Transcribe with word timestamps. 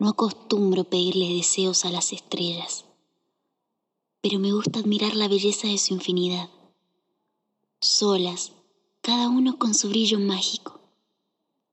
No 0.00 0.08
acostumbro 0.08 0.84
pedirle 0.84 1.28
deseos 1.28 1.84
a 1.84 1.90
las 1.90 2.14
estrellas, 2.14 2.86
pero 4.22 4.38
me 4.38 4.50
gusta 4.50 4.80
admirar 4.80 5.14
la 5.14 5.28
belleza 5.28 5.68
de 5.68 5.76
su 5.76 5.92
infinidad. 5.92 6.48
Solas, 7.80 8.52
cada 9.02 9.28
uno 9.28 9.58
con 9.58 9.74
su 9.74 9.90
brillo 9.90 10.18
mágico, 10.18 10.80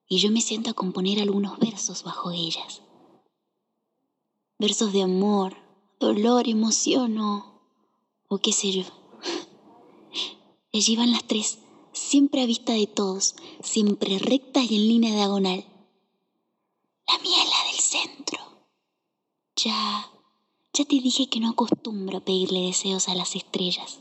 y 0.09 0.17
yo 0.17 0.29
me 0.29 0.41
siento 0.41 0.69
a 0.71 0.73
componer 0.73 1.21
algunos 1.21 1.57
versos 1.57 2.03
bajo 2.03 2.31
ellas. 2.31 2.81
Versos 4.59 4.91
de 4.91 5.03
amor, 5.03 5.55
dolor, 5.97 6.49
emoción 6.49 7.17
o, 7.19 7.61
o 8.27 8.39
qué 8.39 8.51
sé 8.51 8.73
yo. 8.73 8.83
Allí 10.73 10.97
van 10.97 11.13
las 11.13 11.25
tres, 11.25 11.59
siempre 11.93 12.41
a 12.41 12.45
vista 12.45 12.73
de 12.73 12.87
todos, 12.87 13.35
siempre 13.63 14.19
rectas 14.19 14.69
y 14.69 14.75
en 14.75 14.87
línea 14.89 15.15
diagonal. 15.15 15.65
La 17.07 17.17
mía 17.19 17.41
es 17.41 17.49
la 17.49 17.66
centro. 17.87 18.39
Ya, 19.55 20.11
ya 20.73 20.85
te 20.85 20.99
dije 20.99 21.29
que 21.29 21.39
no 21.39 21.49
acostumbro 21.49 22.17
a 22.17 22.25
pedirle 22.25 22.67
deseos 22.67 23.07
a 23.07 23.15
las 23.15 23.35
estrellas. 23.35 23.99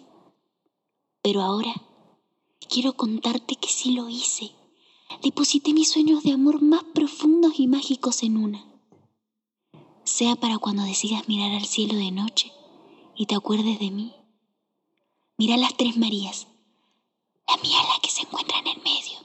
Pero 1.23 1.43
ahora 1.43 1.75
quiero 2.69 2.95
contarte 2.95 3.57
que 3.57 3.69
sí 3.69 3.93
lo 3.93 4.09
hice. 4.09 4.53
Deposité 5.23 5.73
mis 5.73 5.91
sueños 5.91 6.23
de 6.23 6.33
amor 6.33 6.61
más 6.63 6.85
profundos 6.85 7.59
y 7.59 7.67
mágicos 7.69 8.23
en 8.23 8.37
una. 8.37 8.65
Sea 10.05 10.37
para 10.37 10.59
cuando 10.59 10.83
decidas 10.83 11.29
mirar 11.29 11.53
al 11.53 11.67
cielo 11.67 11.95
de 11.95 12.11
noche 12.11 12.53
y 13.17 13.27
te 13.27 13.35
acuerdes 13.35 13.79
de 13.79 13.91
mí. 13.91 14.15
Mira 15.39 15.57
las 15.57 15.77
tres 15.77 15.97
Marías 15.97 16.47
la 17.47 17.57
mía 17.59 17.81
es 17.81 17.89
la 17.89 18.01
que 18.03 18.11
se 18.11 18.23
encuentra 18.23 18.59
en 18.59 18.67
el 18.67 18.83
medio. 18.83 19.19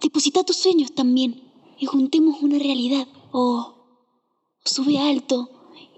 Deposita 0.00 0.44
tus 0.44 0.56
sueños 0.56 0.94
también 0.94 1.49
y 1.80 1.86
juntemos 1.86 2.42
una 2.42 2.58
realidad. 2.58 3.08
Oh, 3.32 3.74
sube 4.64 4.98
alto 4.98 5.48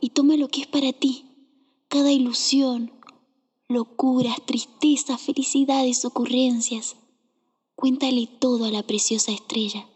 y 0.01 0.11
toma 0.11 0.37
lo 0.37 0.49
que 0.49 0.63
es 0.63 0.67
para 0.69 0.93
ti. 0.93 1.25
Cada 1.89 2.13
ilusión, 2.13 2.93
locuras, 3.69 4.37
tristezas, 4.47 5.21
felicidades, 5.21 6.05
ocurrencias. 6.05 6.97
Cuéntale 7.75 8.29
todo 8.29 8.65
a 8.65 8.71
la 8.71 8.85
preciosa 8.85 9.33
estrella. 9.33 9.89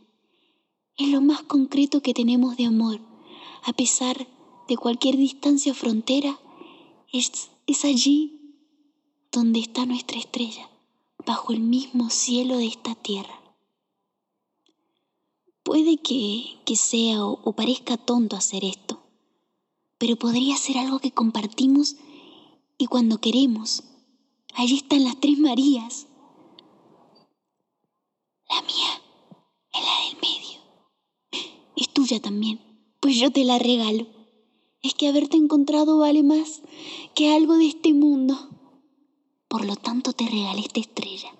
Es 0.98 1.08
lo 1.08 1.20
más 1.20 1.42
concreto 1.42 2.02
que 2.02 2.14
tenemos 2.14 2.56
de 2.56 2.66
amor. 2.66 3.00
A 3.62 3.72
pesar 3.72 4.26
de 4.68 4.76
cualquier 4.76 5.16
distancia 5.16 5.72
o 5.72 5.74
frontera, 5.74 6.40
es, 7.12 7.50
es 7.66 7.84
allí 7.84 8.56
donde 9.30 9.60
está 9.60 9.86
nuestra 9.86 10.18
estrella 10.18 10.68
bajo 11.24 11.52
el 11.52 11.60
mismo 11.60 12.10
cielo 12.10 12.56
de 12.58 12.66
esta 12.66 12.94
tierra. 12.94 13.45
Puede 15.66 15.96
que, 15.96 16.76
sea 16.76 17.26
o, 17.26 17.40
o 17.42 17.52
parezca 17.54 17.96
tonto 17.96 18.36
hacer 18.36 18.64
esto, 18.64 19.02
pero 19.98 20.14
podría 20.14 20.56
ser 20.56 20.78
algo 20.78 21.00
que 21.00 21.10
compartimos 21.10 21.96
y 22.78 22.86
cuando 22.86 23.18
queremos. 23.18 23.82
Allí 24.54 24.76
están 24.76 25.02
las 25.02 25.18
tres 25.18 25.40
Marías. 25.40 26.06
La 28.48 28.62
mía 28.62 29.02
es 29.74 29.80
la 29.80 30.06
del 30.06 30.16
medio. 30.22 30.60
Es 31.74 31.92
tuya 31.92 32.20
también, 32.20 32.60
pues 33.00 33.16
yo 33.16 33.32
te 33.32 33.42
la 33.44 33.58
regalo. 33.58 34.06
Es 34.82 34.94
que 34.94 35.08
haberte 35.08 35.36
encontrado 35.36 35.98
vale 35.98 36.22
más 36.22 36.62
que 37.16 37.34
algo 37.34 37.56
de 37.56 37.66
este 37.66 37.92
mundo. 37.92 38.38
Por 39.48 39.64
lo 39.64 39.74
tanto 39.74 40.12
te 40.12 40.28
regalé 40.28 40.60
esta 40.60 40.78
estrella, 40.78 41.35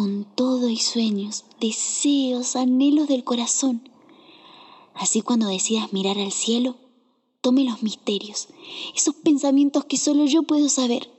con 0.00 0.24
todo 0.24 0.70
y 0.70 0.78
sueños, 0.78 1.44
deseos, 1.60 2.56
anhelos 2.56 3.06
del 3.06 3.22
corazón. 3.22 3.90
Así 4.94 5.20
cuando 5.20 5.46
decidas 5.46 5.92
mirar 5.92 6.16
al 6.16 6.32
cielo, 6.32 6.78
tome 7.42 7.64
los 7.64 7.82
misterios, 7.82 8.48
esos 8.96 9.14
pensamientos 9.16 9.84
que 9.84 9.98
solo 9.98 10.24
yo 10.24 10.42
puedo 10.42 10.70
saber. 10.70 11.10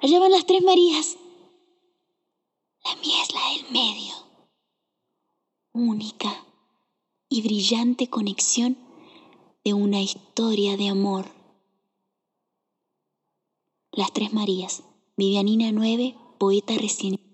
Allá 0.00 0.18
van 0.20 0.32
las 0.32 0.46
tres 0.46 0.62
Marías. 0.62 1.18
La 2.82 2.96
mía 2.96 3.22
es 3.22 3.34
la 3.34 3.40
del 3.50 3.72
medio. 3.72 4.14
Única 5.74 6.46
y 7.28 7.42
brillante 7.42 8.08
conexión 8.08 8.78
de 9.66 9.74
una 9.74 10.00
historia 10.00 10.78
de 10.78 10.88
amor. 10.88 11.26
Las 13.92 14.14
Tres 14.14 14.32
Marías, 14.32 14.82
Vivianina 15.18 15.72
9, 15.72 16.16
poeta 16.38 16.74
recién. 16.80 17.27